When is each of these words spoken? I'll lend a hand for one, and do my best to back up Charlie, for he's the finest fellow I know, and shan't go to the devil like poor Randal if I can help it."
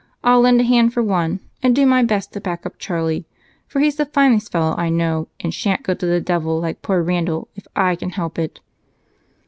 I'll 0.23 0.41
lend 0.41 0.59
a 0.59 0.63
hand 0.63 0.93
for 0.95 1.03
one, 1.03 1.41
and 1.61 1.75
do 1.75 1.85
my 1.85 2.01
best 2.01 2.33
to 2.33 2.41
back 2.41 2.65
up 2.65 2.79
Charlie, 2.79 3.27
for 3.67 3.81
he's 3.81 3.97
the 3.97 4.05
finest 4.07 4.51
fellow 4.51 4.73
I 4.75 4.89
know, 4.89 5.27
and 5.39 5.53
shan't 5.53 5.83
go 5.83 5.93
to 5.93 6.05
the 6.07 6.19
devil 6.19 6.59
like 6.59 6.81
poor 6.81 7.03
Randal 7.03 7.49
if 7.53 7.67
I 7.75 7.95
can 7.95 8.09
help 8.09 8.39
it." 8.39 8.61